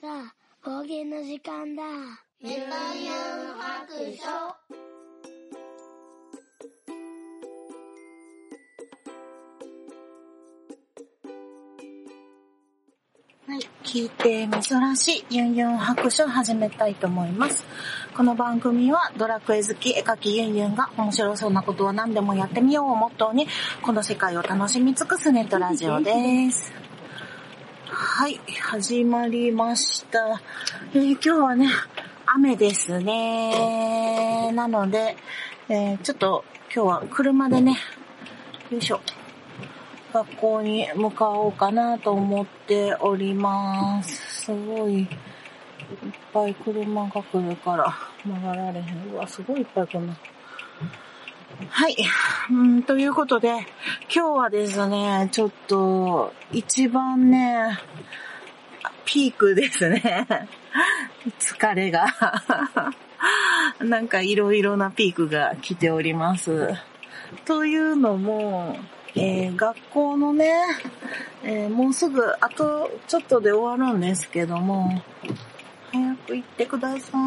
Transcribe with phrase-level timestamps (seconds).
[0.00, 1.82] さあ、方言の時間だ。
[2.40, 3.16] メタユン
[3.58, 4.28] 白書。
[13.46, 13.60] はい。
[13.82, 17.66] 聞いて珍しいユンユン白書を始めたいと思います。
[18.16, 23.48] この番組はドラクエ好き絵描きユンユンが面白そうなことは何でもやってみようをモットーに
[23.82, 26.77] この世界を楽しみ尽くすネットラジオです。
[28.18, 28.40] はい。
[28.60, 30.42] 始まりました。
[30.92, 31.68] えー今日はね、
[32.26, 34.50] 雨ですね。
[34.50, 35.14] なので、
[35.68, 36.44] えーちょっと
[36.74, 37.76] 今日は車でね、
[38.72, 39.00] よいしょ。
[40.12, 44.46] 学校に向かおうかなと思っております。
[44.46, 45.08] すごい、いっ
[46.34, 49.12] ぱい車が来るから曲がられへん。
[49.12, 50.16] うわ、すごいいっぱい来るな。
[51.70, 51.96] はい。
[52.50, 53.48] うん、ということで、
[54.14, 57.78] 今日はですね、ちょっと、一番ね、
[59.04, 60.48] ピークですね。
[61.40, 62.06] 疲れが。
[63.80, 66.74] なんかいろいろなピークが来ております。
[67.44, 68.78] というのも、
[69.14, 70.52] えー学校のね、
[71.42, 75.02] えーもうすぐ、あとちょっとで終わるんですけども、
[75.92, 77.18] 早く行ってくださ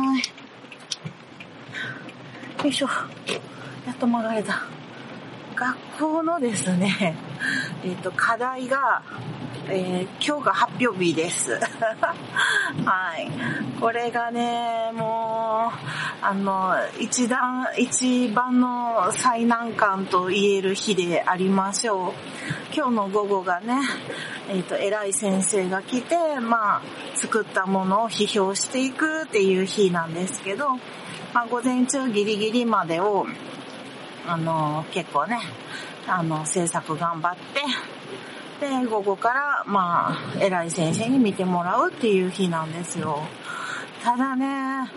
[2.59, 2.63] い。
[2.63, 2.87] よいしょ。
[3.85, 4.61] やっと曲がれた。
[5.55, 7.15] 学校のですね、
[7.83, 9.01] えっ、と、課題が、
[9.67, 11.53] えー今日が発表日です。
[12.85, 13.29] はい。
[13.79, 22.11] これがね、もう、あの、一段、一番の最難関と言える日でありましょう。
[22.75, 23.79] 今日の午後がね、
[24.49, 26.81] えっ、と、偉い先生が来て、まあ、
[27.15, 30.69] 作ったものを批評していくっていう日なんですけど、
[31.33, 33.25] まあ、午前中ギリギリまでを、
[34.27, 35.39] あの、結構ね、
[36.07, 37.35] あの、制作頑張っ
[38.59, 43.23] て、で、午後から、まあ、偉い先生に見てもらうっていう日なんですよ。
[44.03, 44.91] ただね、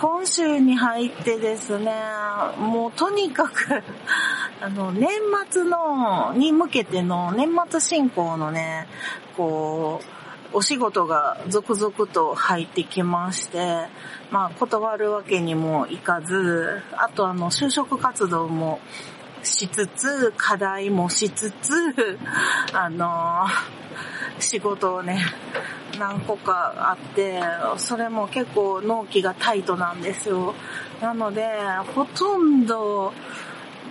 [0.00, 1.92] 今週に入ってですね、
[2.58, 3.82] もうとにかく、
[4.60, 5.10] あの、年
[5.50, 8.86] 末の、に向けての年末進行のね、
[9.36, 10.15] こう、
[10.52, 13.86] お仕事が続々と入ってきまして、
[14.30, 18.80] まあ断るわけにもいかず、あとあの就職活動も
[19.42, 22.18] しつつ、課題もしつつ、
[22.72, 23.46] あの
[24.38, 25.24] 仕事をね、
[25.98, 27.40] 何個かあって、
[27.76, 30.54] それも結構納期がタイトなんですよ。
[31.00, 31.46] なので、
[31.94, 33.12] ほとんど、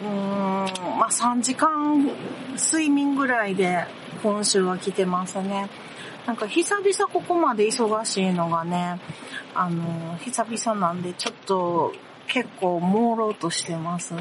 [0.04, 2.10] うーん、まあ3時間
[2.56, 3.86] 睡眠ぐらいで
[4.22, 5.70] 今週は来てますね。
[6.26, 9.00] なんか久々ここまで忙しいのがね、
[9.54, 11.94] あの、久々なんでちょっと
[12.28, 14.14] 結構朦朧としてます。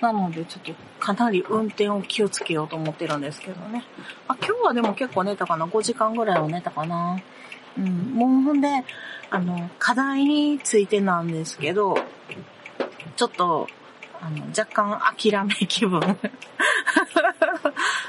[0.00, 3.84] なのでちょっとかなり運転を気をつけようと思ってるんですけどね。
[4.28, 7.18] あ、今日はでも結構寝たかな ?5 時間ぐらいは寝たかな
[7.78, 7.84] うん、
[8.14, 8.68] もうほんで、
[9.30, 11.96] あの、課題についてなんですけど、
[13.16, 13.66] ちょっと、
[14.20, 16.00] あの、若干諦め気分。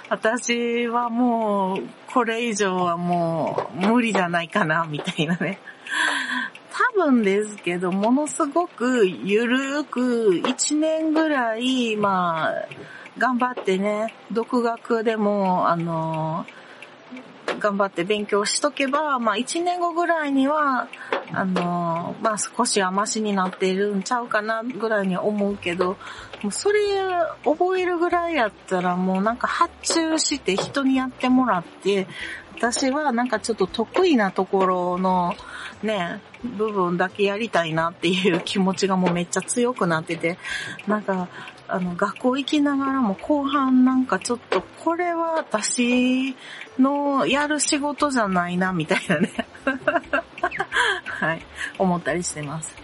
[0.09, 5.59] 私はもう、これ以上はもう、無理じゃないかな、みたいなね。
[6.71, 12.53] 多分ですけど、ものすごくゆるーく1年ぐらい、まあ、
[13.17, 16.45] 頑張ってね、独学でも、あの、
[17.59, 20.87] 頑張って勉強しとけば、まあ1年後ぐらいには、
[21.33, 25.97] あの、まあ少しはマシになってるんちゃうかなぐらいに思うけど、
[26.41, 26.79] もうそれ
[27.43, 32.07] 覚えるぐらいやったらもうなんか発注して人にやってもらって、
[32.55, 35.35] 私はなんかちょっと得意なところの
[35.83, 40.37] ね、部分だけやりたいなっていう気持ちがもうめっちゃ強くなってて、
[40.87, 41.27] なんか、
[41.67, 46.35] あの、学校行きながらも後半なんかちょっとこれは私
[46.79, 49.31] のやる仕事じゃないなみたいなね。
[51.05, 51.41] はい。
[51.77, 52.75] 思ったりしてます。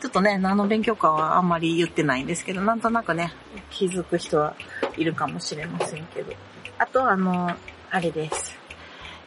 [0.00, 3.32] ちょっとね、何の勉強かはあんまり言ってないんですけど、なんとなくね、
[3.70, 4.54] 気づく人は
[4.96, 6.32] いるかもしれませんけど。
[6.78, 7.50] あと、あの、
[7.90, 8.58] あれです。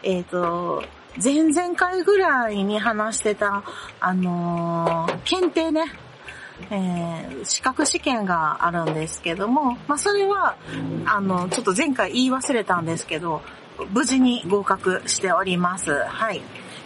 [0.03, 0.83] えっ、と、
[1.21, 3.63] 前々回ぐらいに話してた、
[3.99, 5.85] あのー検定ね、
[6.71, 10.57] えー資格試験があるんですけども、まあ、それは、
[11.05, 13.41] あの、ちょっと前回言い忘れたんですけど、
[13.91, 15.91] 無事に合格しております。
[15.91, 16.41] はい。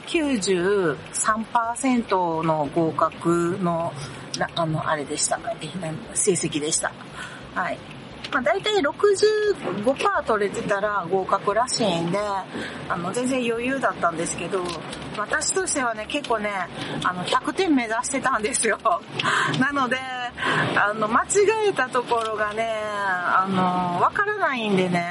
[0.08, 3.94] 93%の合格の、
[4.56, 5.40] あの、あれでした。
[6.14, 6.92] 成績でした。
[7.56, 7.78] はい。
[8.34, 12.18] まあ、大体65%取れてたら合格らしいんで、
[12.90, 14.64] あの、全然余裕だったんですけど、
[15.18, 16.50] 私としてはね、結構ね、
[17.04, 18.80] あの、100点目指してたんですよ。
[19.60, 19.98] なので、
[20.76, 21.28] あの、間違
[21.70, 25.06] えたところがね、あの、わからないんでね、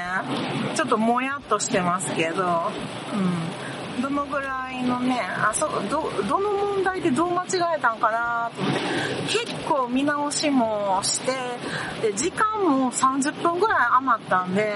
[0.75, 2.71] ちょっともやっとしてますけど、
[3.13, 3.52] うん。
[4.01, 7.47] どのぐらいのね、あ、そう、ど、どの問題でどう間違
[7.77, 8.79] えたんかなと思って、
[9.29, 11.31] 結構見直しもして、
[12.01, 14.73] で、時間も30分ぐらい余ったんで、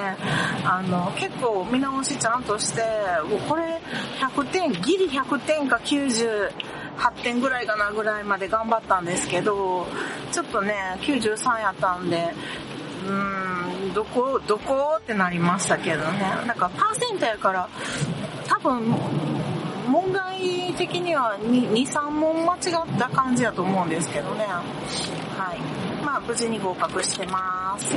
[0.63, 2.81] あの、結構見直しちゃんとして、
[3.29, 3.81] もうこれ
[4.19, 6.51] 100点、ギリ100点か90、
[6.97, 9.87] 8点ぐらいかなぐらいまで頑張ったんですけど、
[10.31, 12.33] ちょっとね、93やったんで、
[13.05, 14.97] うーん、どこ、どこ？
[14.97, 16.19] ってなりましたけどね。
[16.45, 17.69] なんかパーセントやから、
[18.67, 18.83] 分、
[19.87, 24.45] 問題的には2、3問間違った感じだと思うんですけどね。
[24.45, 26.03] はい。
[26.03, 27.95] まあ、無事に合格してます。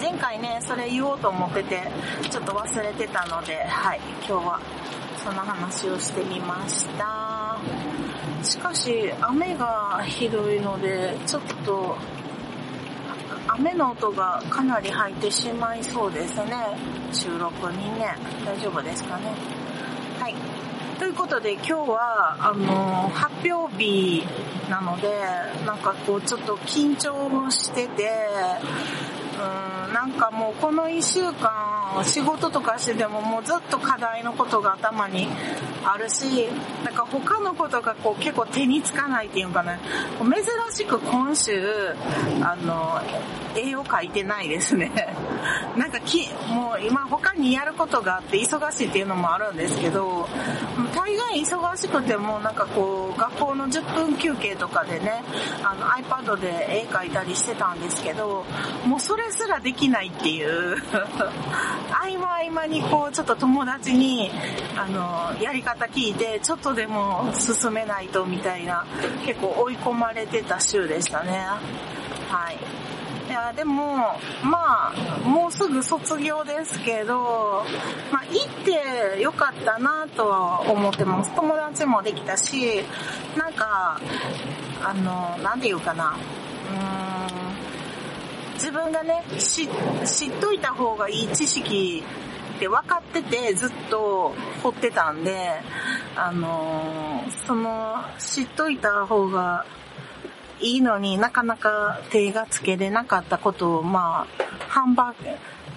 [0.00, 1.82] 前回ね、それ言おうと思ってて、
[2.30, 4.60] ちょっと忘れてたので、はい、今日は
[5.24, 7.56] その話をしてみました。
[8.42, 11.96] しかし、雨がひどいので、ちょっと、
[13.56, 16.76] 雨の音がかなり入ってしまいそうですね。
[17.12, 18.16] 収録にね。
[18.44, 19.32] 大丈夫ですかね。
[20.18, 20.34] はい。
[20.98, 24.24] ということで今日は、あの、発表日
[24.68, 25.08] なので、
[25.64, 28.10] なんかこうちょっと緊張もしてて、
[29.38, 35.28] うん、なんかもうこの一週間仕事とかしててももうずっと課題のことが頭に
[35.84, 36.48] あるし、
[36.84, 39.78] なんか他のことがこう結構手につかないっていうのかね、
[40.18, 40.34] 珍
[40.76, 41.94] しく今週、
[42.42, 43.00] あの、
[43.56, 44.90] 絵を描いてないですね。
[45.76, 50.28] なんかき、もう今他にやることがあって忙しいっていうのもあるんですけど、
[51.04, 55.22] 大概忙しくてもなんかこう学校の10分休憩とかでね、
[55.62, 58.46] あの iPad で絵描いたりしてたんですけど、
[58.86, 60.78] もうそれすらできないっていう
[61.92, 64.30] 合間合間にこうちょっと友達に、
[64.78, 68.86] あの、やり方聞いて、ちょっとでも進めないとみたいな、
[69.26, 71.46] 結構追い込まれてた週でしたね。
[72.30, 72.83] はい。
[73.34, 73.96] いや、でも、
[74.44, 77.64] まあ、もうすぐ卒業ですけど、
[78.12, 81.34] まあ、行ってよかったなとは思ってます。
[81.34, 82.84] 友達もできたし、
[83.36, 84.00] なんか、
[84.84, 89.66] あの、なんていうかな、うーん、自分がね、知、
[90.06, 92.04] 知っといた方がいい知識
[92.54, 94.32] って分かっててずっと
[94.62, 95.60] 掘ってたんで、
[96.14, 99.66] あの、その、知っといた方が
[100.64, 105.14] いいのになかなか手がつけれなかったことを、まあ、半ば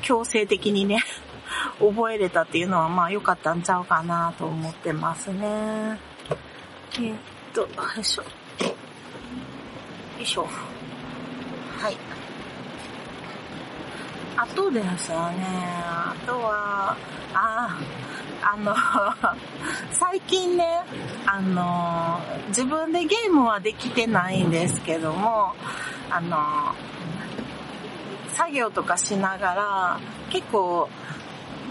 [0.02, 1.04] 強制的にね、
[1.78, 6.00] 覚えれたっていうのはまあ良かったんちゃうかなと思ってますね。
[6.94, 7.18] えー、っ
[7.54, 7.68] と、よ
[8.00, 8.22] いしょ。
[8.24, 8.30] よ
[10.22, 10.48] いしょ。
[11.80, 11.98] はい。
[14.38, 15.46] あとですよね、
[15.84, 16.96] あとは、
[17.34, 17.78] あ、あ
[18.42, 18.76] あの、
[19.92, 20.82] 最近ね、
[21.26, 22.20] あの、
[22.50, 25.54] 自分でゲームはできてないんですけども、
[26.10, 26.76] あの、
[28.34, 30.00] 作業とかしながら、
[30.30, 30.90] 結構、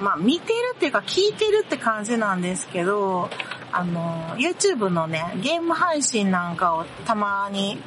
[0.00, 3.30] まあ見てるっていうか聞いてるって感じなんですけど、
[3.72, 7.78] あの、YouTube のね、ゲーム配信なんかをたまに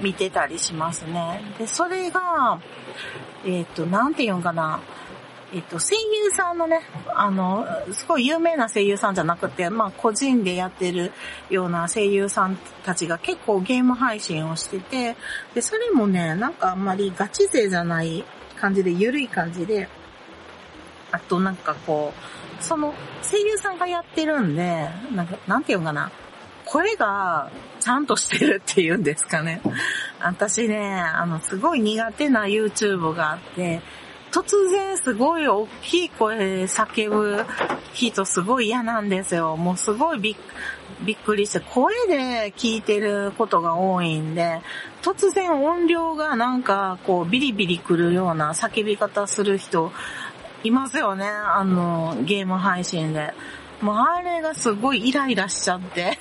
[0.00, 1.40] 見てたりしますね。
[1.58, 2.58] で、それが、
[3.44, 4.80] えっ、ー、と、なんて言うんかな。
[5.54, 6.80] えっと、声優さんのね、
[7.14, 11.12] あの、すごい有名な声優さんじゃなくて、まあ、個人でやってる
[11.50, 15.14] ような声優さんたちが結構ゲーム配信をしてて、
[15.54, 18.24] で、それもね、なんかあんまりガチ勢じゃない
[18.56, 19.88] 感じで、ゆるい感じで、
[21.10, 26.10] あとなんかこう、その声優さんがやってるんで、なんか、なんていうかな、
[26.64, 29.60] 声がちゃんとしてるっていうんですかね。
[30.18, 33.82] 私ね、あの、すごい苦手な YouTube があって、
[34.32, 37.44] 突然すごい大きい声で叫ぶ
[37.92, 39.56] 人すごい嫌なんですよ。
[39.56, 40.36] もうすごいびっ
[41.04, 44.60] びっくりして、声で聞いてることが多いんで、
[45.02, 49.92] 突然音量がなんかこうビリビリくるような叫び方する人
[50.64, 51.26] いますよね。
[51.26, 53.34] あの、ゲーム配信で。
[53.82, 56.16] もうあれがすごいイライラしちゃって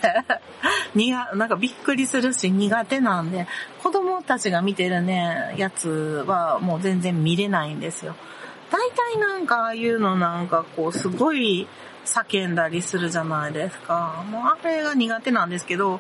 [0.96, 3.48] にが、なんかびっくりするし苦手なんで、
[3.82, 8.16] 子供たちが見てるね、やつはもう全然見れないんですよ。
[8.72, 11.68] 大体なんかああいうのなんかこうすごい
[12.06, 14.24] 叫んだりするじゃないですか。
[14.30, 16.00] もうあれが苦手なんですけど、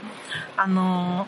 [0.58, 1.28] あの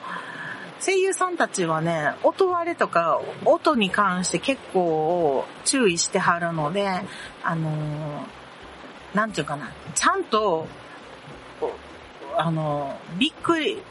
[0.83, 6.89] 声優さんたちはね、音割れとか音に関して結構注意してはるので、
[7.43, 8.25] あの
[9.13, 10.67] なんていうかな、ちゃんと、
[12.35, 13.81] あの、びっくり、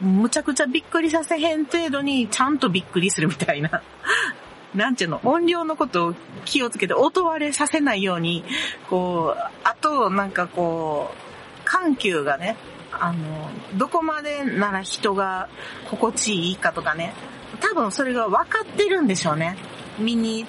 [0.00, 3.82] むちゃくちゃびっくりさせへん程度にちゃんとびっくりするみたいな。
[4.74, 8.44] なんていうの、音量のことを気をつけて音割れさせないように、
[8.90, 12.56] こう、あと、なんかこう、緩急がね、
[12.92, 15.48] あの、どこまでなら人が
[15.90, 17.14] 心地いいかとかね、
[17.60, 19.56] 多分それが分かってるんでしょうね。
[19.98, 20.46] 身に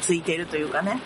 [0.00, 1.00] ついてるというかね。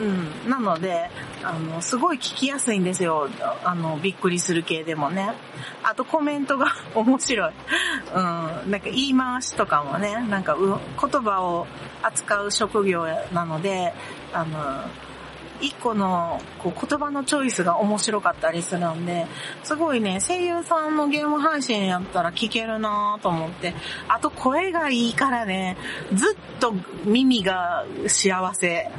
[0.00, 0.50] うん。
[0.50, 1.10] なので、
[1.42, 3.28] あの、すごい聞きやすいんですよ。
[3.64, 5.32] あの、びっくりする系でもね。
[5.82, 7.52] あとコメントが 面白い。
[8.14, 8.70] うん。
[8.70, 11.66] なんか言い回しとかもね、なんかう言葉を
[12.02, 13.92] 扱う職業なので、
[14.32, 14.84] あの、
[15.62, 19.26] 一個のこう言葉のチョイスが面白かったりするんで、
[19.62, 23.74] すごいね、声優さんのゲーム配信やったら聞けるなと思って、
[24.08, 25.76] あと声がいいからね、
[26.12, 28.90] ずっと耳が幸せ。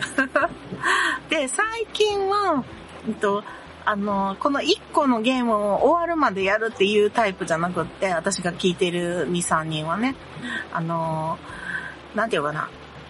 [1.30, 2.64] で、最近は、
[3.08, 3.44] えっと、
[3.86, 10.16] あの、この1個のゲームを終わるまでやるっていうタイプじゃなくって、私が聞いてる2、3人はね、
[10.72, 11.38] あの、
[12.16, 12.70] なんていうかな、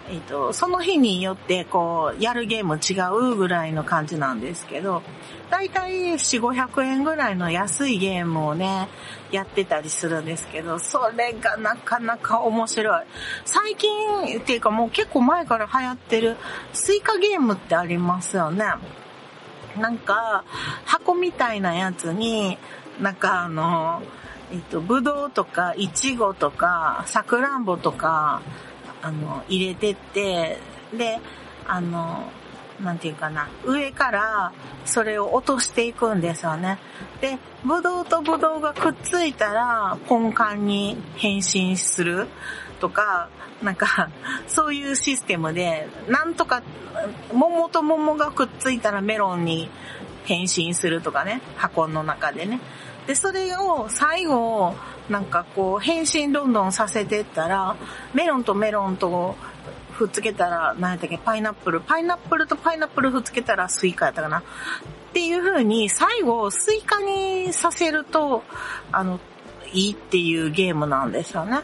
[0.09, 5.01] えっ、と、その日によってこう、やるゲーム違うぐらいの感じなんですけど、
[5.49, 8.89] だいたい4、500円ぐらいの安いゲームをね、
[9.31, 13.03] やってたりするんですけど、それがなかなか面白い。
[13.45, 16.37] 最近っていうかもう結構前から流行ってる
[16.73, 18.65] スイカゲームってありますよね。
[19.77, 20.43] なんか、
[20.85, 22.57] 箱みたいなやつに、
[22.99, 24.03] なんかあの、
[24.51, 28.41] えっと、ぶどうとか、いちごとか、さくらんぼとか、
[29.03, 30.57] あの、入れてって、
[30.97, 31.19] で、
[31.67, 32.23] あの、
[32.81, 34.53] なんていうかな、上から
[34.85, 36.79] それを落としていくんですよね。
[37.21, 42.27] で、ブドウとブドウがくっついたら、ポンカンに変身する
[42.79, 43.29] とか、
[43.61, 44.09] なんか、
[44.47, 46.63] そういうシステムで、なんとか、
[47.33, 49.69] 桃と桃がくっついたらメロンに
[50.23, 52.59] 変身するとかね、箱の中でね。
[53.07, 54.75] で、それを最後、
[55.09, 57.75] なんかこう、変身どんどんさせてったら、
[58.13, 59.35] メロンとメロンと
[59.91, 61.81] ふっつけたら、何やったっけ、パイナップル。
[61.81, 64.39] パイナップルとパイナップルふっつけたらスイカやったかな。
[64.39, 64.43] っ
[65.13, 68.43] ていう風に、最後、スイカにさせると、
[68.91, 69.19] あの、
[69.71, 71.61] いいっていうゲームなんですよね。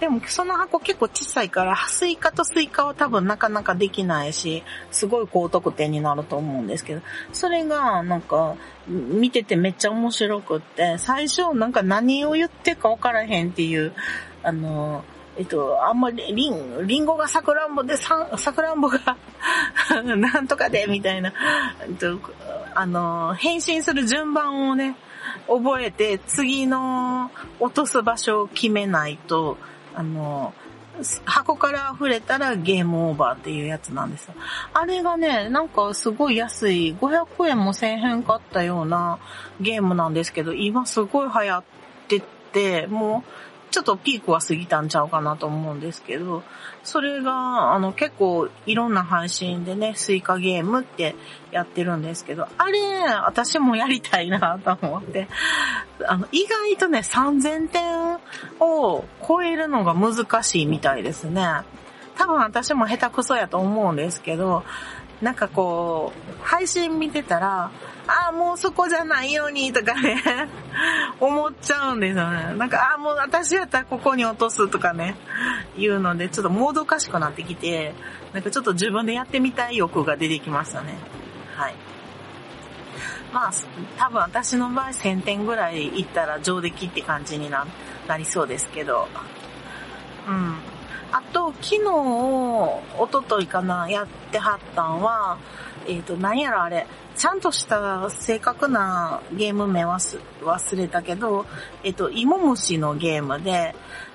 [0.00, 7.02] でもその箱結構小さいから、スイカとスイカは多分なかなかできないし、すごい高得点になると思うんですけど、
[7.32, 8.56] それがなんか
[8.88, 13.92] 見ててめっちゃ面白くって、最初なんか何を言ってか分からへんっていう、
[14.42, 15.04] あの、
[15.36, 18.98] えっと、あんまり、リン、リンゴがさくらんぼで、ささくらんぼが
[20.16, 21.32] なんとかで、みたいな、
[21.82, 22.18] えっと、
[22.74, 24.96] あの、変身する順番をね、
[25.46, 29.56] 覚えて、次の落とす場所を決めないと、
[30.00, 30.54] あの、
[31.24, 34.34] 箱から溢れたらゲームオーバーっていうやつなんですよ。
[34.72, 39.18] あれがね、なんかすごい安い、500円も1000円買ったような
[39.60, 41.64] ゲームなんですけど、今すごい流行っ
[42.08, 46.42] てて、もうちょっとピークは過ぎたんちゃうかなと思うんですけど、
[46.82, 51.14] それが、あの、結構いろんな配信でね、スイカゲームって
[51.52, 52.80] やってるんですけど、あれ、
[53.26, 55.28] 私もやりたいなと思って、
[56.06, 58.18] あの、意外とね、3000点
[58.58, 61.62] を超えるのが難しいみたいですね。
[62.16, 64.64] 多分私も下手くそやと思うんですけど、
[65.22, 67.70] なんかこう、配信見てたら、
[68.06, 70.22] ああ、もうそこじゃないようにとかね、
[71.20, 72.54] 思っちゃうんですよね。
[72.56, 75.16] なんか、ああ、もう私やったらここに落とすとかね、
[75.76, 77.94] 言うので、ちょっともどかしくなってきて、
[78.32, 80.96] なんかちょっと自分でやってみたい欲が出てきましたね。
[81.56, 81.74] はい。
[83.32, 83.52] まあ、
[83.96, 87.66] 多分私の場合1000点ぐらいいったら上出来って感じにな
[88.08, 89.08] なりそうですけど、
[90.26, 90.56] うん。
[91.12, 91.80] あと、昨日、
[92.98, 95.38] おとといかな、やってはったんは、
[95.86, 96.86] えっ、ー、と、何やらあれ、
[97.16, 101.46] ちゃんとした正確なゲーム名は忘れたけど、
[101.82, 103.74] えっ、ー、と、芋虫のゲームで、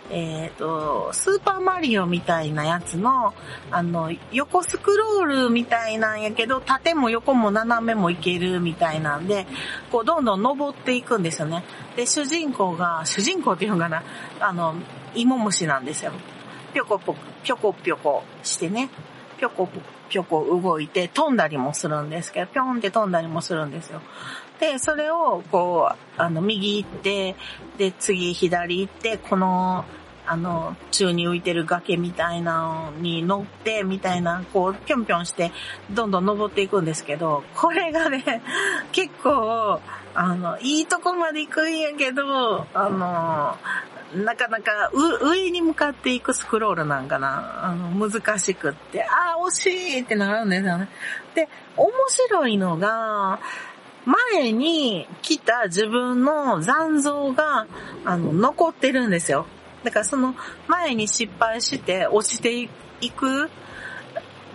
[0.09, 3.33] えっ、ー、と、スーパーマリオみたいなやつの、
[3.71, 9.47] あの、横スクロールみたいなんやけど、縦も横も斜めもいけるみたいなんで、
[9.91, 11.63] こう、どんどん登っていくんですよね。
[11.95, 14.03] で、主人公が、主人公っていうのかな、
[14.39, 14.75] あの、
[15.15, 16.11] 芋虫なんですよ。
[16.75, 18.89] ぴょこぽ、ぴょこぴょこしてね、
[19.37, 19.69] ぴょこ
[20.09, 24.01] ぴょこ動いて飛んだりもするんですけど、ぴょんって飛んだりもするんですよ。
[24.59, 27.37] で、それを、こう、あの、右行って、
[27.77, 29.85] で、次左行って、この、
[30.27, 35.53] あの、宙に浮いてる崖みたいなのに乗って、みたいな、こう、ぴょんぴょんして、
[35.91, 38.41] どんどん登っていくんですけど、これがね、
[38.91, 39.79] 結構、
[40.13, 43.55] あの、いいとこまで行くんやけど、あの、
[44.15, 44.91] なかなか
[45.21, 47.65] 上に向かっていくスクロールなんかな。
[47.65, 50.87] あの、難しくって、ああ、惜しいってなるんですよね。
[51.33, 53.39] で、面白いのが、
[54.05, 57.67] 前に来た自分の残像が、
[58.05, 59.47] あの、残ってるんですよ。
[59.83, 60.35] だからその
[60.67, 62.69] 前に失敗して落ちて
[63.01, 63.49] 行く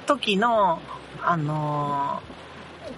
[0.07, 0.81] 時の、
[1.23, 2.21] あの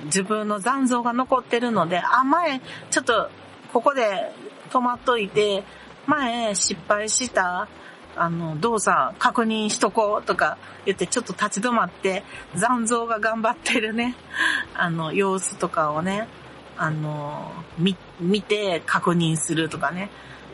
[0.03, 3.31] ー、自分の残像が残ってるので、あ、前、ちょっと、
[3.73, 4.33] ここで
[4.71, 5.65] 止まっといて、
[6.07, 7.69] 前失敗した
[8.17, 14.15] あの、動作確認しとこうとか言ってちょっと立ち止まって残像が頑張ってるね、
[14.75, 16.29] あの、様子とかをね、
[16.77, 20.11] あの、見、見て確認するとかね。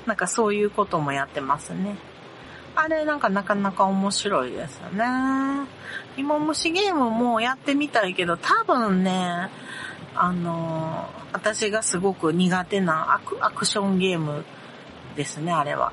[0.06, 1.96] なんかそういうこともやってますね。
[2.74, 5.04] あれなんかなかなか面白いですよね。
[6.16, 9.50] 芋虫ゲームもやってみたいけど多分ね、
[10.14, 14.44] あの、私がすごく苦手なアクアクションゲーム
[15.18, 15.92] ですね、あれは。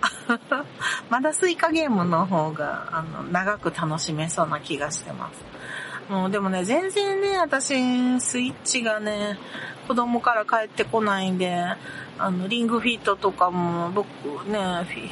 [1.09, 5.43] まだスイカゲームの方が、あの、長く楽しめそうな気がしてます。
[6.11, 9.39] もうでもね、全然ね、私、スイッチがね、
[9.87, 11.65] 子供から帰ってこないんで、
[12.19, 14.07] あの、リングフィットとかも、僕
[14.47, 14.59] ね、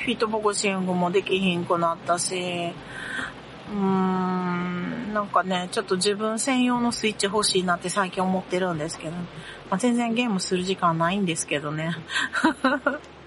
[0.04, 9.24] フィットボクシングもできひんくなったし、うーん、なんかね、ちょっと自分専用のスイッチ欲しいなって最近思ってるんですけど、ま
[9.72, 11.96] あ、全然ゲームする時間ないんですけどね。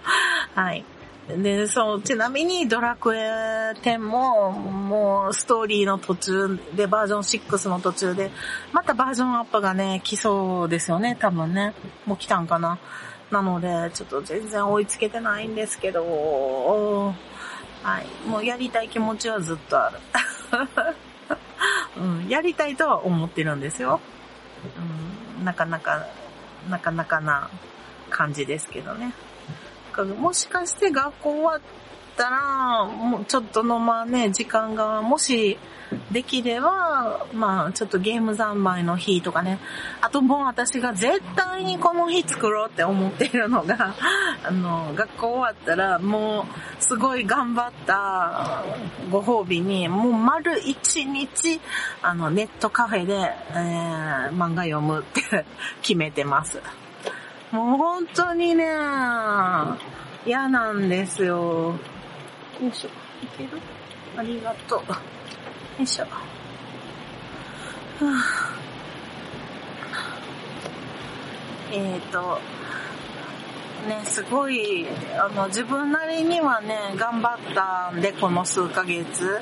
[0.54, 0.84] はい。
[1.28, 3.18] で、そう、ちなみにドラクエ
[3.82, 8.30] 10も、もうストーリーの途中で、バージョン6の途中で、
[8.72, 11.75] またバージョンアップがね、来そうですよね、多分ね。
[12.06, 12.78] もう来たんかな。
[13.30, 17.12] なので、ちょっと全然追いつけてないんですけど、
[17.82, 18.28] はい。
[18.28, 19.98] もうやりたい気持ちはずっとある。
[21.98, 24.00] うん、やりたいとは思ってるんですよ。
[25.38, 26.06] うん、なかなか、
[26.68, 27.50] なかなかな
[28.10, 29.12] 感じですけどね。
[29.96, 31.60] か、もしかして学校終わっ
[32.16, 35.58] たら、もうちょっとのまあね、時間がもし
[36.10, 39.58] できれば、まあちょっとゲーム三昧の日とかね。
[40.00, 43.94] あともう私が絶対にこの日作ろうって思っているのが、
[44.44, 46.46] あの、学校終わったらも
[46.80, 48.64] うすごい頑張った
[49.10, 51.60] ご褒美に、もう丸一日、
[52.02, 53.14] あの、ネットカフェで、
[53.50, 55.44] えー、漫画読むって
[55.82, 56.60] 決めてます。
[57.56, 58.66] もう本当にね、
[60.26, 61.72] 嫌なんですよ。
[62.60, 62.88] よいしょ。
[63.25, 63.58] いける？
[64.14, 64.80] ありがとう。
[64.90, 64.96] よ
[65.80, 66.04] いしょ。
[66.04, 66.10] は
[68.02, 68.52] あ、
[71.72, 72.38] えっ、ー、と、
[73.88, 74.87] ね、すごい、
[75.18, 79.40] あの、自分なりにはね、頑張ったんで、この数ヶ月、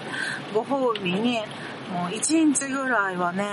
[0.55, 1.39] ご褒美に、
[1.93, 3.45] もう一日ぐらいはね、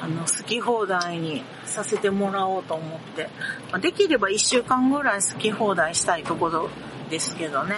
[0.00, 3.28] あの、好き放題にさせてもらおうと思って、
[3.72, 6.70] まできれば一週間ぐらい好き放題したいところ
[7.10, 7.74] ですけどね。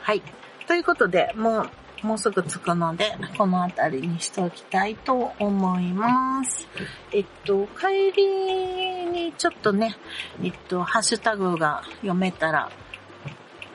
[0.00, 0.22] はい。
[0.66, 1.62] ということで、も
[2.02, 6.66] う、もうすぐ着くので、この辺りにしておきたいと思います。
[7.12, 9.96] えっと、帰りにちょっとね、
[10.42, 12.70] えっと、ハッシュタグが読めたら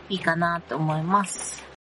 [0.09, 1.74] いいかなと思います。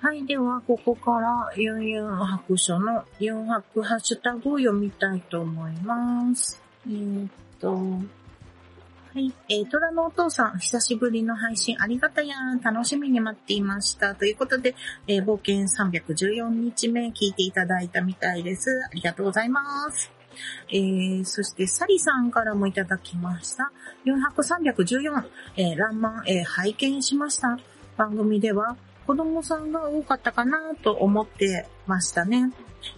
[0.00, 0.26] はい。
[0.26, 6.60] では、ここから、ユンユン白書のユン白ハッシュタグを読みたいと思います。
[6.88, 9.32] えー、っと、はい。
[9.48, 12.60] えー、虎のお父さん、久しぶりの配信ありがたやん。
[12.60, 14.14] 楽しみに待っていました。
[14.14, 14.74] ということで、
[15.06, 18.70] えー、冒険314日目聞いていただいたみたいです。
[18.90, 19.60] ありがとうございま
[19.92, 20.21] す。
[20.68, 23.72] えー、そして、サリさんからもいただきました。
[24.04, 25.24] 400、314、
[25.56, 27.58] えー、ランマン、えー、拝見しました。
[27.96, 32.52] 番組では、子供さんが多かったかなと思ってましたね。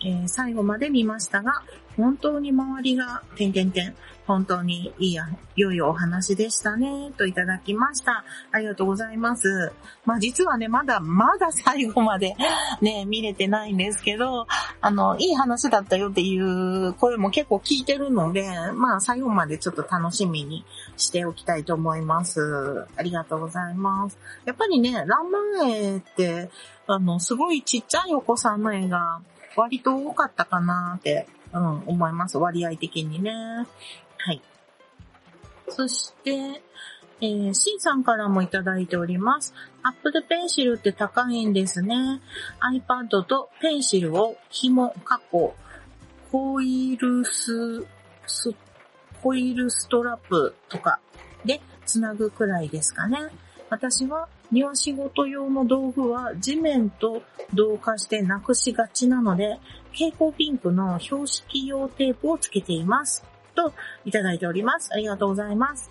[0.04, 1.62] えー、最後まで見ましたが、
[1.96, 3.94] 本当に周りが、点々点、
[4.26, 8.24] 本当にいいや、良いお話でしたね、といただきました。
[8.52, 9.72] ありがとうございます。
[10.06, 12.34] まあ実はね、まだ、まだ最後まで
[12.80, 14.46] ね、見れてないんですけど、
[14.80, 20.64] あの、いい話だったよっていう声も結構聞いてるので、まあ最後までちょっと楽しみに
[20.96, 22.86] しておきたいと思います。
[22.96, 24.18] ありがとうございます。
[24.46, 26.50] やっぱりね、ランマン絵って、
[26.86, 29.20] あの、すごいちっちゃいお子さんの絵が
[29.56, 32.36] 割と多かったかなってうん、思います。
[32.36, 33.32] 割合的にね。
[34.18, 34.42] はい。
[35.68, 36.62] そして、
[37.20, 39.54] えー、シンさんからもいただいております。
[39.82, 42.20] Apple Pencil って高いんですね。
[42.60, 45.54] iPad とペンシルを紐、過去、
[46.30, 47.86] コイールス、
[48.26, 48.52] ス、
[49.22, 50.98] コイルストラップとか
[51.44, 53.18] でつなぐくらいですかね。
[53.70, 57.22] 私は庭仕事用の道具は地面と
[57.54, 59.58] 同化してなくしがちなので、
[59.94, 63.24] 蛍光ピンクの標識用テープをつけています。
[63.54, 63.72] と、
[64.04, 64.90] いただいております。
[64.92, 65.90] ありがとうございます。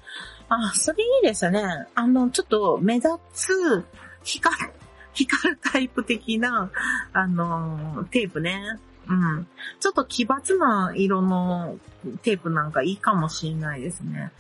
[0.50, 1.64] あ、それいいですね。
[1.96, 3.84] あの、ちょっと目立つ、
[4.24, 4.74] 光る、
[5.14, 6.70] 光るタイプ的な、
[7.14, 8.80] あの、テープね。
[9.08, 9.48] うん。
[9.80, 11.78] ちょっと奇抜な色の
[12.22, 14.32] テープなんかいいかもしれないですね。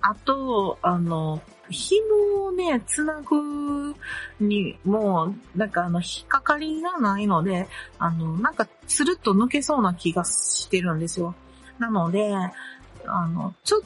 [0.00, 1.40] あと、あの、
[1.72, 3.94] 紐をね、つなぐ
[4.40, 7.66] にも、なんかあの、引っかかりがないので、
[7.98, 11.34] あの、なんかつるっと抜けそうな気がしてるんですよ。
[11.78, 12.32] なので、
[13.06, 13.80] あの、ちょっ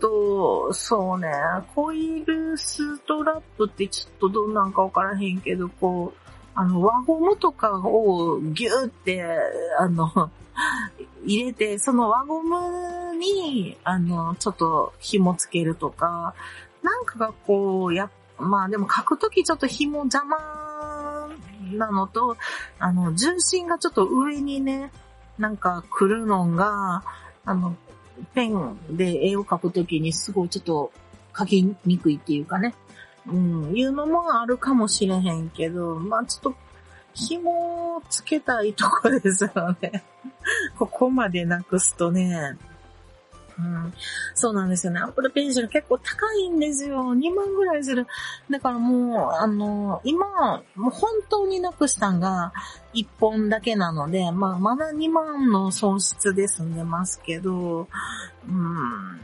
[0.00, 1.28] と、そうね、
[1.74, 9.24] コイルストラップってちょっとどんなんかわからへんけど、こう、あの、輪ゴムとかをギューって、
[9.78, 10.30] あの、
[11.24, 16.34] 入れて、その輪ゴムに、あの、ちょっと紐つけるとか、
[16.86, 21.28] なんかがこう、や、まあでも書くときちょっと紐邪魔
[21.72, 22.36] なのと、
[22.78, 24.92] あの、重心がちょっと上にね、
[25.36, 27.02] なんか来るのが、
[27.44, 27.74] あの、
[28.34, 30.92] ペンで絵を描くときにすごいちょっと
[31.34, 32.72] 描きにくいっていうかね、
[33.26, 36.54] うん、いうのもあるかもしれへんけど、まあちょっと、
[37.14, 40.04] 紐をつけたいとこですよね。
[40.78, 42.56] ここまでなくすとね。
[44.34, 45.00] そうなんですよね。
[45.00, 47.14] アップルペンシル結構高いんですよ。
[47.14, 48.06] 2万ぐらいする。
[48.50, 52.52] だからもう、あの、今、もう本当になくしたんが
[52.94, 57.88] 1本だけなので、まあ、まだ2万の損失で済んでますけど、
[58.46, 59.20] うん、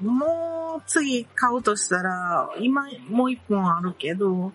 [0.00, 4.52] もう次買うとしたら、今もう1本あるけど、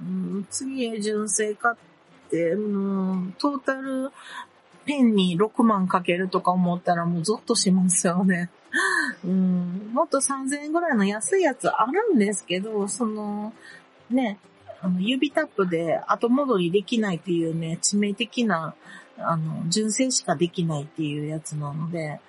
[0.00, 4.10] うん、次へ純正買って、もう、トータル
[4.86, 8.50] ペンに6万かけるとか思ったらもうゾッとしますよね。
[9.24, 13.52] うん、もっと3000円ぐらいの安いやつあるんですけど、その、
[14.10, 14.38] ね、
[14.80, 18.74] あの指タップで後戻りできないっていうね、致命的な、
[19.18, 22.20] あの、純正しかできないっていうやつなので、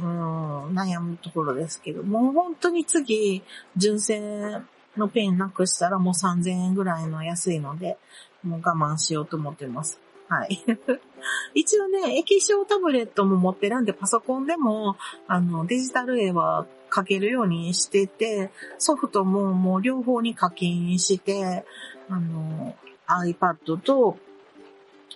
[0.00, 3.42] ん、悩むところですけど、もう本当に次、
[3.76, 4.62] 純正
[4.96, 7.98] のペンなくしたらもう3000円ぐらいの安いので、
[8.44, 10.00] もう我慢しようと思ってます。
[10.28, 10.58] はい。
[11.54, 21.64] 一応ね、液晶タブレットも持ってるんで、パソコンでも、あの、デジタル絵は描けるようにしてて、ソフトももう両方に課金して、
[22.08, 24.18] あの、iPad と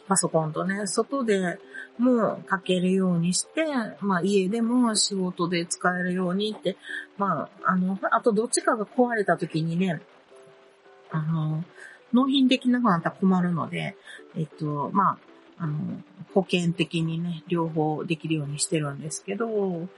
[0.08, 1.58] パソコンとね、外で
[1.98, 3.64] も書けるようにして、
[4.00, 6.76] まあ家でも仕事で使えるようにって、
[7.18, 10.00] まあ、あの、あとどっちかが壊れた時にね、
[11.10, 11.64] あの、
[12.12, 13.96] 納品できなくなったら困るので、
[14.36, 15.18] えっと、ま
[15.58, 16.02] あ、あの、
[16.34, 19.88] 保険的にね、両方できるようにしてるんですけど、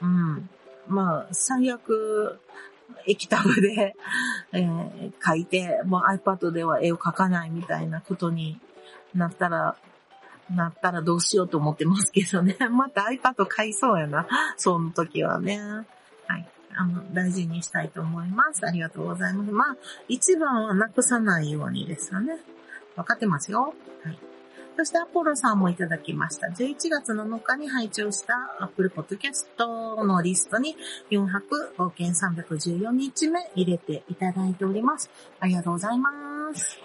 [0.00, 0.48] うん。
[0.88, 2.40] まあ、最悪、
[3.06, 3.94] 液タブで、
[4.52, 8.60] えー、書いて、もう iPad では絵を描かないみたいなことに
[9.14, 9.76] なったら、
[10.50, 12.56] なったらどうしようと思ってますけどね。
[12.70, 14.26] また iPad 買いそうやな。
[14.56, 15.86] その時はね。
[16.76, 18.66] あの、大事にしたいと思います。
[18.66, 19.50] ありがとうございます。
[19.50, 19.76] まあ、
[20.08, 22.38] 一番はなくさないようにですよね。
[22.96, 23.74] わかってますよ。
[24.04, 24.18] はい。
[24.76, 26.48] そしてアポロさんもいただきました。
[26.48, 29.46] 11月7日に配聴した Apple Podcast
[30.04, 30.76] のリストに
[31.10, 35.10] 4泊冒険314日目入れていただいております。
[35.38, 36.10] ありがとうございま
[36.54, 36.83] す。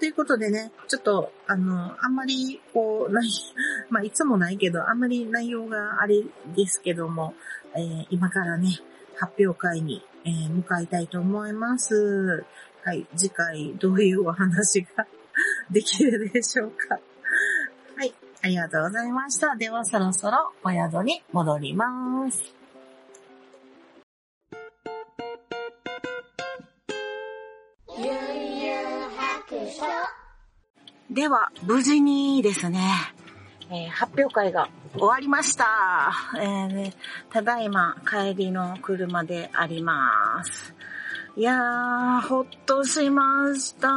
[0.00, 3.28] ということでね、ちょっと、あの、あんまり、こう、ない、
[3.90, 6.24] まあ、いつもないけど、あんまり内容があれ
[6.56, 7.34] ですけども、
[7.76, 8.78] えー、今からね、
[9.16, 12.46] 発表会に、えー、向かいたいと思います。
[12.82, 15.06] はい、次回どういうお話が
[15.70, 16.98] できるでしょうか。
[17.96, 19.54] はい、ありがとうございました。
[19.56, 22.59] ではそろそろお宿に戻ります。
[31.10, 32.80] では、無事にですね、
[33.70, 36.12] えー、発表会が終わりました。
[36.36, 36.92] えー、
[37.30, 40.74] ただいま帰りの車であります。
[41.36, 43.88] いやー、ほっとしました。
[43.88, 43.94] うー、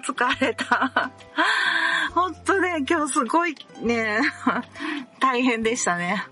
[0.00, 1.10] 疲れた。
[2.14, 4.20] ほんとね、今日すごいね、
[5.20, 6.24] 大変でしたね。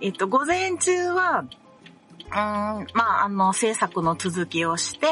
[0.00, 1.44] えっと、午前中は、
[2.30, 5.06] うん、まあ、あの、制作の続きをして、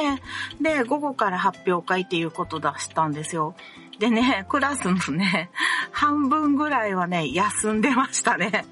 [0.61, 3.55] で、午後から発表会っていうこと出したんですよ。
[3.99, 5.51] でね、クラスのね、
[5.91, 8.67] 半分ぐらいはね、休んでましたね。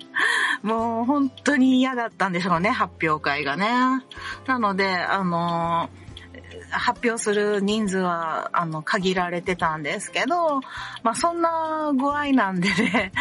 [0.63, 3.69] もう本当に嫌だったんでしょうね、発表会がね。
[4.47, 5.89] なので、あの
[6.71, 10.61] 発表する人数は、あの、限られてたんですけど、
[11.03, 13.13] まあ、そんな具合なんでね、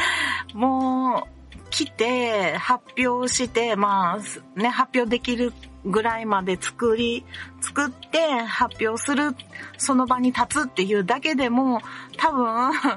[0.53, 1.42] もう、
[1.73, 7.25] 来て、発表して、まあ、ね、発表できるぐらいまで作り、
[7.61, 9.35] 作って発表する、
[9.79, 11.81] その場に立つっていうだけでも、
[12.17, 12.45] 多分、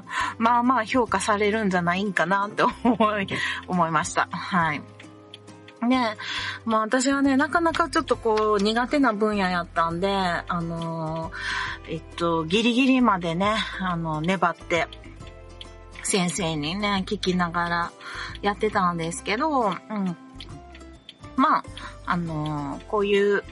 [0.37, 3.27] まあまあ評価されるんじゃないんかなって思い、
[3.67, 4.27] 思いました。
[4.31, 4.81] はい。
[5.81, 5.97] で、
[6.65, 14.87] まあ私はね、なかなかちょっとこう苦手な分野やったんで、あのー、えっと、ギリギリまでね、あの、粘って、
[16.07, 17.91] 先生にね、聞きながら
[18.41, 19.75] やってたんですけど、うん。
[21.35, 21.63] まあ、
[22.05, 23.43] あのー、こういう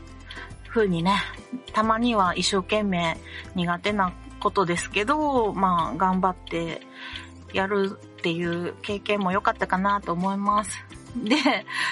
[0.70, 1.22] 風にね、
[1.74, 3.18] たまには一生懸命
[3.56, 6.82] 苦手なことですけど、まあ、頑張って
[7.52, 10.86] やるっていう経験も良かったかなと思います。
[11.16, 11.36] で、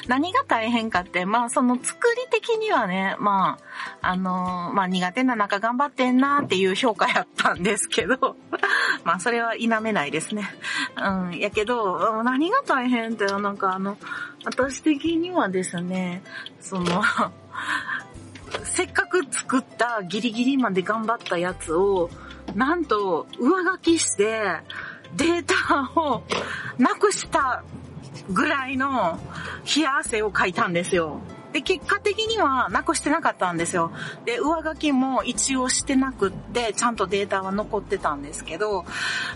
[0.07, 3.57] 何が大変かって、まあその作り的にはね、ま
[4.01, 8.35] あ、あのー、まあ苦手な中頑張ってんなっていう評価やったんですけど、
[9.03, 10.49] まあそれは否めないですね。
[10.97, 13.97] うん、やけど、何が大変って、なんかあの、
[14.45, 16.23] 私的にはですね、
[16.59, 17.01] その
[18.63, 22.09] せっかく作ったギリギリまで頑張ったやつを、
[22.55, 24.59] なんと上書きして
[25.15, 26.23] データを
[26.77, 27.63] なくした
[28.29, 29.19] ぐらいの
[29.75, 31.21] 冷や汗をかいたんですよ。
[31.53, 33.91] で、結果的にはなくしてなかったんですよ。
[34.25, 38.85] で、上書きも一応してなくって、ちゃんとデータは残ってたんですけど、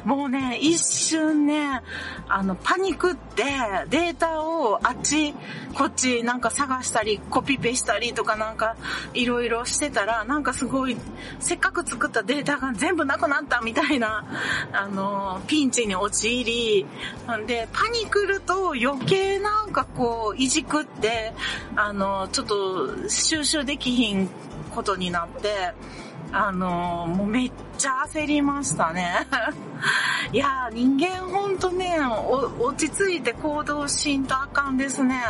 [0.03, 1.81] もうね、一瞬ね、
[2.27, 3.43] あの、パニックって
[3.89, 5.33] データをあっち、
[5.75, 8.75] こっちなんか探したり、コピペしたりとかなんか
[9.13, 10.97] いろいろしてたら、なんかすごい、
[11.39, 14.25] せっかく作ったデータが全部なくなったみたいな、
[14.71, 16.87] あの、ピンチに陥り、
[17.45, 21.33] で、パニクると余計なんかこう、いじくって、
[21.75, 24.29] あの、の、ちょっと収集できひん
[24.73, 25.73] ことになって、
[26.31, 29.27] あの、もうめっちゃ焦りましたね。
[30.33, 31.99] いや人間ほんとね、
[32.59, 35.21] 落ち着いて行動しんとあかんですね。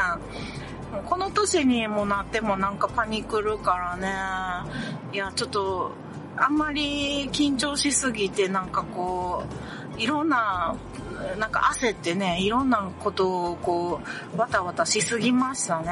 [1.05, 4.71] この年にもなってもなんかパニクるからね。
[5.13, 5.91] いや、ちょっと、
[6.37, 9.43] あんまり緊張しすぎてなんかこ
[9.86, 10.75] う、いろんな
[11.39, 14.01] なんか焦ってね、いろんなことをこ
[14.35, 15.91] う、わたわたしすぎましたね。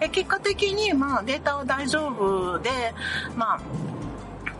[0.00, 2.70] で結果的に、まあ、データは大丈夫で、
[3.36, 3.60] まあ、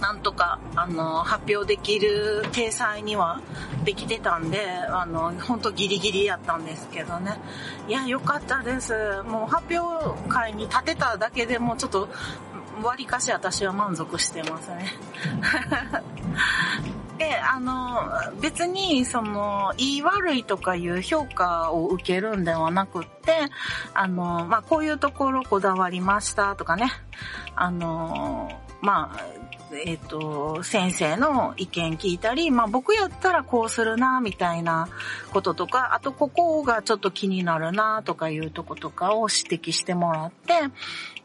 [0.01, 3.41] なんとか、あの、発表できる体裁には
[3.85, 7.39] できてたんで、あの、ほんとギリギリやったんですけどね。
[7.89, 9.23] いや、よかったです。
[9.23, 12.09] もう発表会に立てただけでもちょっと、
[12.83, 14.87] 割かし私は満足してますね。
[17.23, 23.33] で、あの、別に、その、言い悪いとかいう評価を受けるんではなくって、
[23.95, 26.91] あの、まあ、こういうところこだわりましたとかね、
[27.55, 34.89] あの、まあ、えっ、と、先生の意見聞いたり、まあ僕やったらこうするな、みたいな
[35.33, 40.55] こととか、あとここがちょっと気になるな、とかいうとことかを指摘してもらって、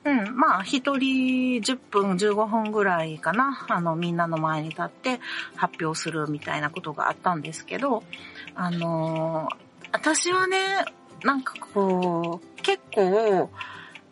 [0.05, 5.19] うん、まあ一人10分、15分ぐらいかな、あのみんなの前に立って
[5.55, 8.03] 発表するみたいなことがあったんですけど、
[8.55, 9.49] あの
[9.91, 10.57] 私はね、
[11.23, 13.49] なんかこう、結構、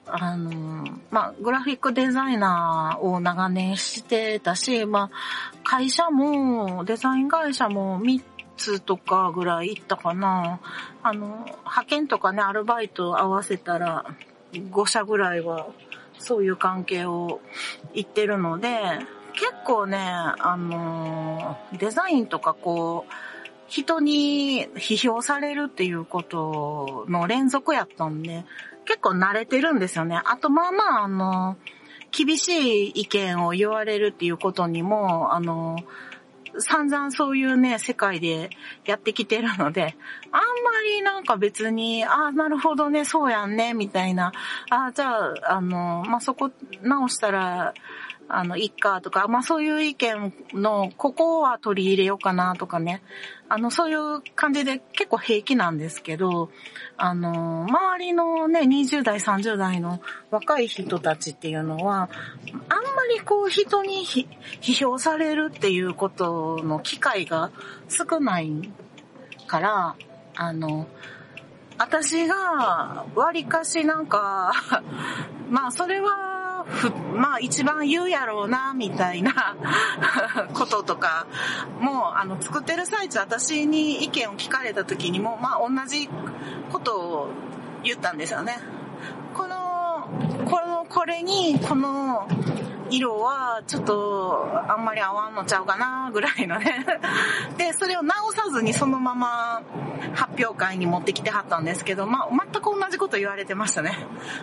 [0.08, 8.22] あの、まあ、グラフィックデザイナーを長年してたし、まあ、会社も、デザイン会社も3
[8.58, 10.60] つとかぐらい行ったかな。
[11.04, 14.06] あの、派遣とかね、アルバイト合わせたら
[14.54, 15.68] 5社ぐらいは
[16.20, 17.42] そういう関係を
[17.94, 18.80] 行ってるので、
[19.34, 23.14] 結構ね、あの、デザインとかこう、
[23.68, 28.46] 人に批評されるっていうことの連続やったんで、
[28.86, 30.22] 結構慣れてるんですよね。
[30.24, 31.58] あと、まあまあ、あの、
[32.12, 35.78] 厳しい意見を言われるっていうことにも、あの、
[36.60, 38.50] 散々そういうね、世界で
[38.86, 39.96] やってきてるので、
[40.32, 44.32] あんまりなんか別に、ああ、なるほどね、そうやんね、みたいな、
[44.70, 47.74] ああ、じゃあ、あの、まあ、そこ直したら、
[48.28, 53.04] あの、いっかとか、まあそういう意見の、ここは取り入れようかなとかね。
[53.50, 56.50] あの、そういう感じで結構平気なんですけど、
[56.98, 62.10] あの、周りのね、20代、30代の若い人たちっていうのは、
[62.70, 67.52] あんまりこう人に批評されるっていうことの機会が
[67.90, 68.72] 少ない
[69.46, 69.96] から、
[70.36, 70.88] あの、
[71.78, 74.54] 私が割かしなんか
[75.52, 76.35] まあそれは
[76.66, 79.56] ふ、まあ一番言うやろうな、みたいな
[80.54, 81.28] こととか、
[81.80, 86.10] もうあの作ってる最中私に意見を聞かれた時にも、まあ同じ
[86.72, 87.30] ことを
[87.84, 88.58] 言ったんですよね。
[89.34, 90.10] この、
[90.46, 92.28] この、これに、この、
[92.90, 96.86] 色はちょっとあんまり合わんのちゃうかなぐらいのね
[97.58, 99.62] で、それを直さずにそのまま
[100.14, 103.98] 発表会に持ってきてはったんですけど、まあ全く同じこと言われてましたね。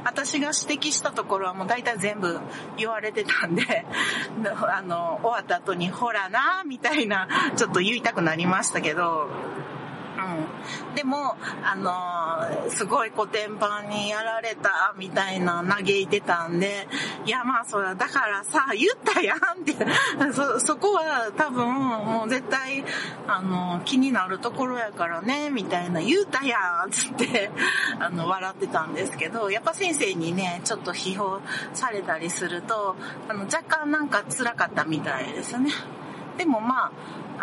[0.05, 2.41] 私が指摘したところはもう大体全部
[2.77, 3.87] 言われてたんで、
[4.69, 9.29] あの、終わった後にほらな、みたいな、ちょっと言いたくなりましたけど、
[10.18, 10.94] うん。
[10.94, 16.87] でも、あのー、すごい古典版にやられた、みたいな嘆いてたんで、
[17.25, 19.75] いや、まあ、それだからさ、言ったやんって、
[20.33, 22.85] そ、そこは多分、もう絶対、
[23.27, 27.51] あのー、気になるところやからね、みたいな、言ったやんつって、
[27.98, 31.40] あの、笑ってたんですけど、やっぱ先生にね、ちょっと批評
[31.72, 32.96] されたりすると、
[33.29, 35.72] あの、若干なんか辛かったみたいですね。
[36.37, 36.92] でもまあ、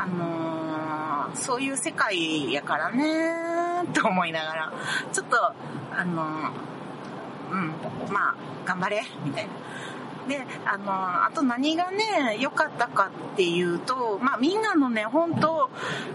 [0.01, 4.73] あのー、そういう世界やからねと思いながら、
[5.11, 7.67] ちょっと、あのー、うん、
[8.11, 8.35] まあ、
[8.65, 9.51] 頑張れみたいな。
[10.29, 15.69] で、あの、あと何がね、良かったかっていうと、まあみんなのね、本当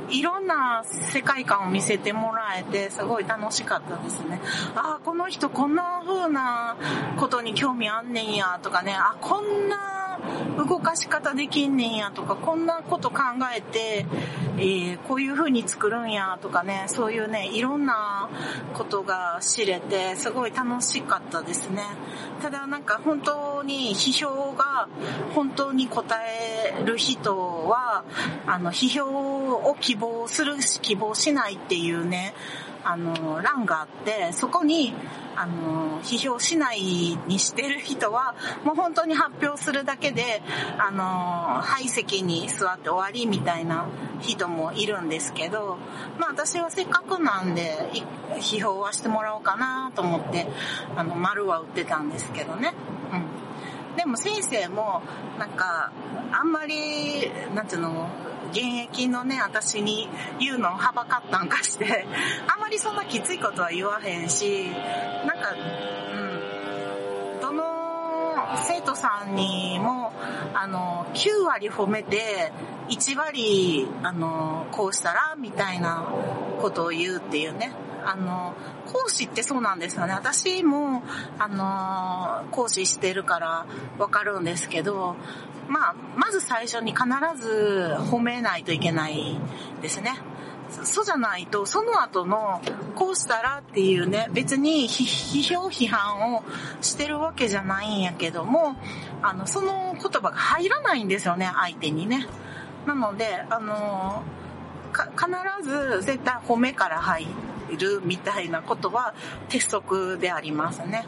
[0.09, 4.41] いろんな世界観を見せてもらえて、すごい楽しかったですね。
[4.77, 6.77] ああ、この人こんな風な
[7.19, 10.21] ことに興味あんねんや、とかね、あ、こんな
[10.57, 13.23] 動かし方できんねんやとか、こんなこと考
[13.55, 14.07] えて、
[14.57, 18.29] えー、こういう風に作るんやとかね、そういうね、いろんな
[18.73, 21.83] ことが知れて、すごい楽しかったですね。
[22.41, 24.89] ただなんか本当に批評が
[25.35, 27.37] 本当に答える人
[27.69, 28.05] は、
[28.47, 32.35] あの、批評を希望するし希望しないっていうね、
[32.85, 34.95] あの、欄があって、そこに、
[35.37, 36.81] あの、批評しない
[37.27, 40.43] にしてる人は、もう本当に発表するだけで、
[40.79, 43.89] あの、排席に座って終わりみたいな
[44.21, 45.79] 人もいるんですけど、
[46.19, 47.91] まあ私はせっかくなんで、
[48.37, 50.47] 批評はしてもらおうかなと思って、
[50.95, 52.75] あの、丸は売ってたんですけどね。
[53.13, 53.44] うん。
[53.97, 55.03] でも先生も、
[55.39, 55.93] なんか、
[56.33, 58.09] あんまり、なんていうの、
[58.51, 62.07] 現役のね、私に言うのをはばかったんかして、
[62.47, 64.67] あんまりそんなきついことは言わへんし、
[65.27, 65.55] なんか、
[66.15, 66.24] うん、
[68.67, 70.13] 生徒さんにも、
[70.55, 72.53] あの、9割褒めて、
[72.89, 76.07] 1割、あの、こうしたら、みたいな
[76.61, 77.73] ことを言うっていうね。
[78.07, 78.55] あの、
[78.87, 80.13] 講師ってそうなんですよね。
[80.13, 81.03] 私も、
[81.39, 83.67] あの、講師してるから
[83.99, 85.17] わかるんですけど、
[85.69, 87.05] まあ、まず最初に必
[87.41, 89.39] ず褒めないといけない
[89.81, 90.19] ですね。
[90.85, 92.61] そうじゃないと、その後の、
[92.95, 96.45] こうしたらっていうね、別に批評批判を
[96.81, 98.77] してるわけじゃないんやけども、
[99.23, 102.27] あの、その言葉が入らないんですよね、相手にね。
[102.87, 104.23] なので、あの、
[104.93, 107.27] 必ず絶対褒めから入
[107.79, 109.15] るみたいなことは
[109.49, 111.07] 鉄則でありますね。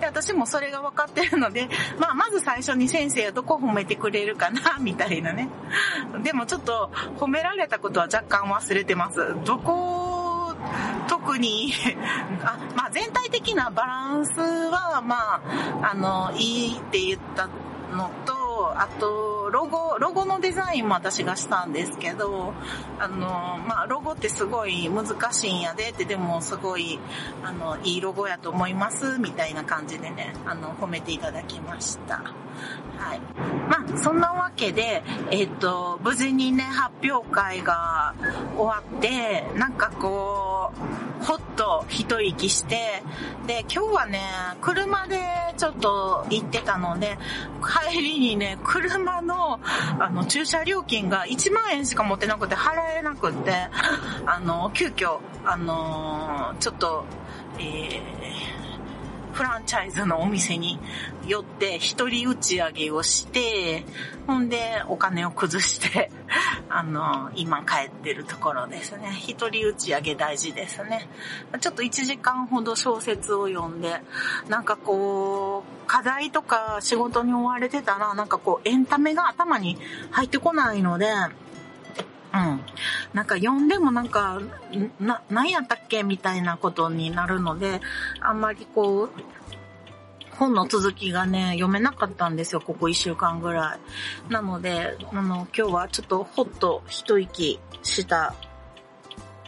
[0.00, 5.48] で、私もそれが分かってるので、まあ、まず最初に先生はどこ褒めてくれるかな、 みたいなね。
[6.22, 9.34] でもちょっと褒められたことは若干忘れてます。
[9.44, 10.54] どこ、
[11.08, 11.72] 特に
[12.44, 15.40] あ、まあ、全体的なバランスは、ま
[15.82, 17.48] あ、あの、いいって言った
[17.94, 22.54] のと、あと、ロゴ、ロゴのデザインも私がしたんですけど、
[22.98, 26.98] あの、まあ、ロゴってすごい難しいんやでって、でもすごい、
[27.42, 32.22] あの、いいロゴやと思います、みたいな感じでね、あの、褒めていただきました。
[32.98, 33.20] はい。
[33.68, 38.14] まあ、そんなわけで、えっ、ー、と、無事にね、発表会が
[38.56, 43.02] 終わって、なんかこう、ほっと一息して、
[43.46, 44.20] で、今日はね、
[44.60, 45.20] 車で
[45.56, 47.18] ちょっと行ってたので、
[47.90, 49.60] 帰りにね、車の、
[49.98, 53.52] あの、駐車料金が1万円しか持ってなくて払えなくって、
[54.26, 57.04] あの、急遽、あのちょっと、
[57.58, 58.00] えー、
[59.40, 60.78] フランチャイズのお店に
[61.26, 63.84] 寄って一人打ち上げをして、
[64.26, 66.10] ほんでお金を崩して、
[66.68, 69.16] あの、今帰ってるところですね。
[69.18, 71.08] 一人打ち上げ大事ですね。
[71.58, 74.02] ちょっと1時間ほど小説を読んで、
[74.50, 79.78] なんかこう、課題とか仕事に追われてたら、なんかこう、エンタメが頭に
[80.10, 81.14] 入ってこないので、
[82.32, 82.60] うん。
[83.12, 84.40] なんか読んでもなんか、
[85.00, 87.80] な、何やったっけみたいなことになるので、
[88.20, 89.10] あんまりこう、
[90.40, 93.78] 本の続きがね、読めなかったんですよ、ここ一週間ぐら
[94.28, 94.32] い。
[94.32, 98.34] なので、あの、今日はちょっとほっと一息した、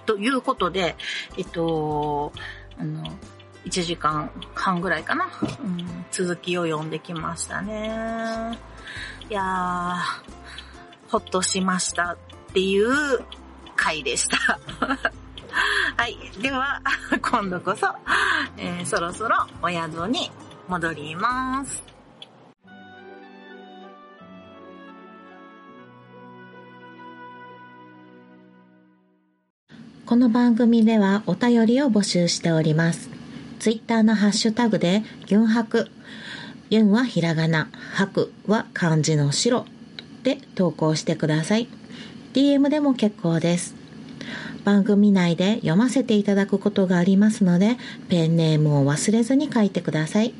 [0.04, 0.96] ということで、
[1.38, 2.32] えっと、
[2.78, 3.04] あの、
[3.64, 5.30] 1時間半ぐらいかな、
[5.62, 8.58] うん、続きを読んできましたね。
[9.30, 12.18] いやー、ほっとしました
[12.52, 13.18] っていう
[13.76, 14.36] 回でした。
[15.96, 16.18] はい。
[16.42, 16.82] では、
[17.22, 17.86] 今度こそ、
[18.58, 20.30] えー、そろそろお宿に
[20.68, 21.82] 戻ります。
[30.04, 33.08] この番組ではお便りを募集しております。
[33.60, 35.90] ツイッターのハッシュタグで、ユンハク。
[36.68, 39.64] ユンはひらがな、ハクは漢字の白
[40.22, 41.81] で投稿してください。
[42.32, 43.74] DM でも結構です。
[44.64, 47.76] 番組内で読ませていただくことがありますので、
[48.08, 50.32] ペンネームを忘れずに書いてください。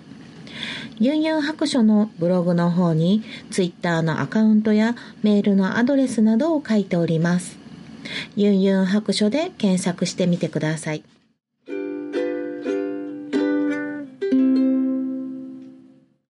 [0.98, 7.58] ユンユン白書のブログの方に、ツイッターのアカウントやメールのアドレスなどを書いております。
[8.36, 11.02] ユンユン白書で検索してみてください。